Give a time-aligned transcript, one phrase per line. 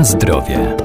[0.00, 0.76] Na zdrowie.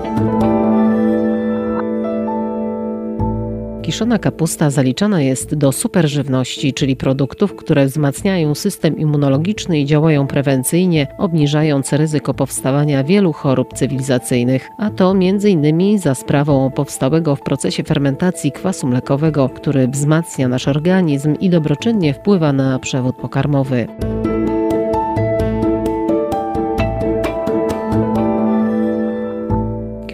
[3.81, 11.08] Kiszona kapusta zaliczana jest do superżywności, czyli produktów, które wzmacniają system immunologiczny i działają prewencyjnie,
[11.17, 16.00] obniżając ryzyko powstawania wielu chorób cywilizacyjnych, a to m.in.
[16.00, 22.54] za sprawą powstałego w procesie fermentacji kwasu mlekowego, który wzmacnia nasz organizm i dobroczynnie wpływa
[22.54, 23.88] na przewód pokarmowy.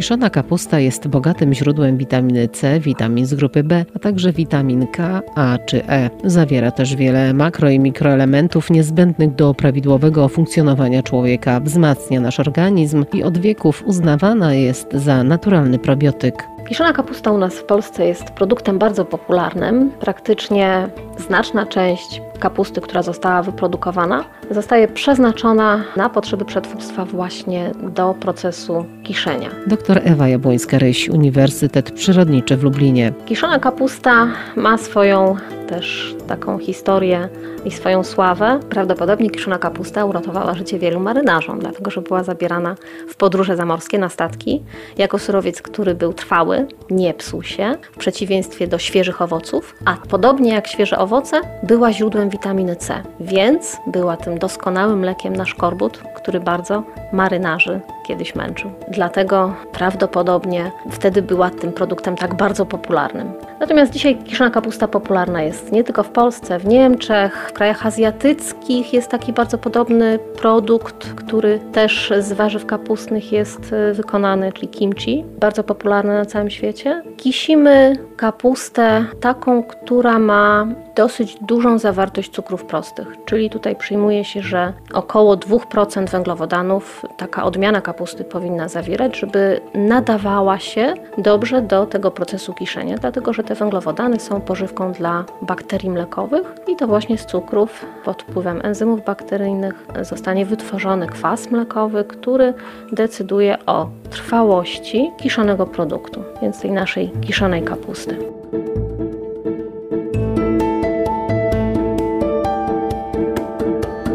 [0.01, 5.21] Kiszona kapusta jest bogatym źródłem witaminy C, witamin z grupy B, a także witamin K,
[5.35, 6.09] A czy E.
[6.23, 13.23] Zawiera też wiele makro i mikroelementów niezbędnych do prawidłowego funkcjonowania człowieka, wzmacnia nasz organizm i
[13.23, 16.50] od wieków uznawana jest za naturalny probiotyk.
[16.67, 19.91] Kiszona kapusta u nas w Polsce jest produktem bardzo popularnym.
[19.99, 28.85] Praktycznie znaczna część kapusty, która została wyprodukowana, zostaje przeznaczona na potrzeby przetwórstwa właśnie do procesu
[29.03, 29.49] kiszenia.
[29.67, 33.13] Dr Ewa Jabłońska-Ryś, Uniwersytet Przyrodniczy w Lublinie.
[33.25, 35.35] Kiszona kapusta ma swoją
[35.71, 37.29] też taką historię
[37.65, 38.59] i swoją sławę.
[38.69, 42.75] Prawdopodobnie kiszona kapusta uratowała życie wielu marynarzom, dlatego że była zabierana
[43.07, 44.63] w podróże zamorskie na statki
[44.97, 50.53] jako surowiec, który był trwały, nie psuł się, w przeciwieństwie do świeżych owoców, a podobnie
[50.53, 56.39] jak świeże owoce, była źródłem witaminy C, więc była tym doskonałym lekiem na szkorbut, który
[56.39, 56.83] bardzo
[57.13, 58.71] marynarzy kiedyś męczył.
[58.87, 63.33] Dlatego prawdopodobnie wtedy była tym produktem tak bardzo popularnym.
[63.59, 68.93] Natomiast dzisiaj kiszona kapusta popularna jest nie tylko w Polsce, w Niemczech, w krajach azjatyckich
[68.93, 75.25] jest taki bardzo podobny produkt, który też z warzyw kapustnych jest e, wykonany, czyli kimchi,
[75.39, 77.03] bardzo popularny na całym świecie.
[77.17, 84.73] Kisimy kapustę taką, która ma dosyć dużą zawartość cukrów prostych, czyli tutaj przyjmuje się, że
[84.93, 92.53] około 2% węglowodanów taka odmiana kapusty powinna zawierać, żeby nadawała się dobrze do tego procesu
[92.53, 97.85] kiszenia, dlatego że te węglowodany są pożywką dla bakterii mlekowych i to właśnie z cukrów
[98.05, 102.53] pod wpływem enzymów bakteryjnych zostanie wytworzony kwas mlekowy, który
[102.91, 108.17] decyduje o trwałości kiszonego produktu, więc tej naszej kiszonej kapusty.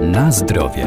[0.00, 0.86] Na zdrowie.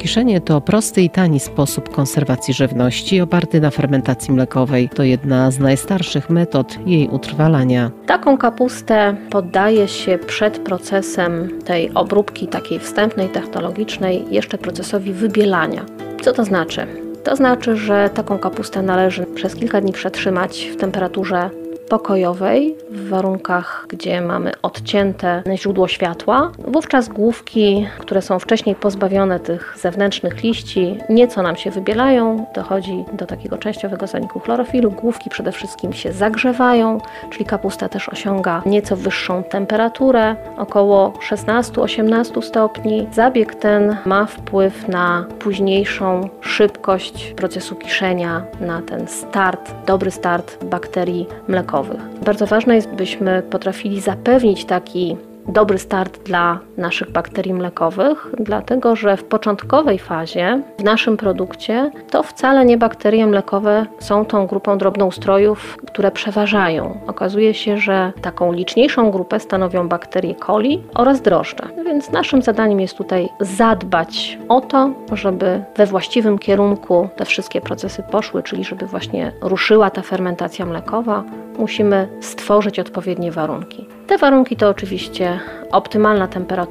[0.00, 4.88] Kiszenie to prosty i tani sposób konserwacji żywności oparty na fermentacji mlekowej.
[4.88, 7.90] To jedna z najstarszych metod jej utrwalania.
[8.06, 15.84] Taką kapustę poddaje się przed procesem tej obróbki takiej wstępnej, technologicznej jeszcze procesowi wybielania.
[16.22, 16.86] Co to znaczy?
[17.24, 21.50] To znaczy, że taką kapustę należy przez kilka dni przetrzymać w temperaturze
[21.90, 26.52] pokojowej, w warunkach, gdzie mamy odcięte źródło światła.
[26.58, 33.26] Wówczas główki, które są wcześniej pozbawione tych zewnętrznych liści, nieco nam się wybielają, dochodzi do
[33.26, 34.90] takiego częściowego zaniku chlorofilu.
[34.90, 36.98] Główki przede wszystkim się zagrzewają,
[37.30, 43.06] czyli kapusta też osiąga nieco wyższą temperaturę, około 16-18 stopni.
[43.12, 51.26] Zabieg ten ma wpływ na późniejszą szybkość procesu kiszenia, na ten start, dobry start bakterii
[51.48, 51.79] mlekowych.
[52.24, 55.16] Bardzo ważne jest, byśmy potrafili zapewnić taki
[55.48, 62.22] dobry start dla naszych bakterii mlekowych, dlatego że w początkowej fazie w naszym produkcie to
[62.22, 67.00] wcale nie bakterie mlekowe są tą grupą drobnoustrojów, które przeważają.
[67.06, 71.68] Okazuje się, że taką liczniejszą grupę stanowią bakterie coli oraz drożdże.
[71.84, 78.02] Więc naszym zadaniem jest tutaj zadbać o to, żeby we właściwym kierunku te wszystkie procesy
[78.02, 81.24] poszły, czyli żeby właśnie ruszyła ta fermentacja mlekowa,
[81.58, 83.86] musimy stworzyć odpowiednie warunki.
[84.06, 85.40] Te warunki to oczywiście
[85.72, 86.69] optymalna temperatura.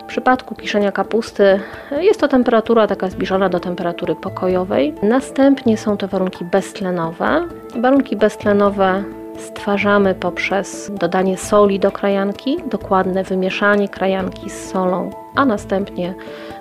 [0.00, 1.60] W przypadku kiszenia kapusty
[2.00, 4.94] jest to temperatura taka zbliżona do temperatury pokojowej.
[5.02, 7.48] Następnie są to warunki beztlenowe.
[7.76, 9.04] Warunki beztlenowe
[9.38, 16.14] stwarzamy poprzez dodanie soli do krajanki, dokładne wymieszanie krajanki z solą, a następnie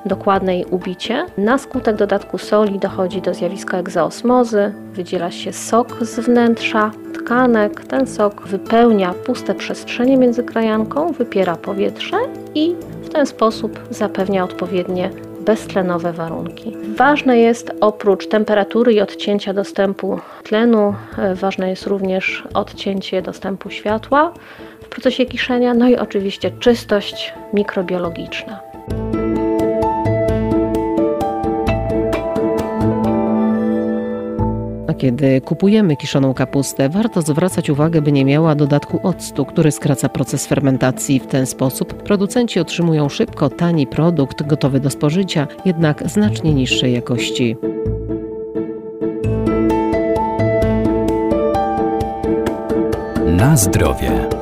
[0.05, 1.25] dokładne jej ubicie.
[1.37, 7.85] Na skutek dodatku soli dochodzi do zjawiska egzoosmozy, wydziela się sok z wnętrza tkanek.
[7.85, 12.17] Ten sok wypełnia puste przestrzenie między krajanką, wypiera powietrze
[12.55, 15.09] i w ten sposób zapewnia odpowiednie
[15.45, 16.77] beztlenowe warunki.
[16.95, 24.33] Ważne jest oprócz temperatury i odcięcia dostępu tlenu, e, ważne jest również odcięcie dostępu światła
[24.81, 28.68] w procesie kiszenia, no i oczywiście czystość mikrobiologiczna.
[34.99, 40.47] Kiedy kupujemy kiszoną kapustę, warto zwracać uwagę, by nie miała dodatku octu, który skraca proces
[40.47, 41.19] fermentacji.
[41.19, 47.57] W ten sposób producenci otrzymują szybko tani produkt gotowy do spożycia, jednak znacznie niższej jakości.
[53.25, 54.38] Na zdrowie.